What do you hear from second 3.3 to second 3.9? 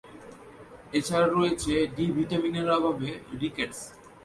Rickets.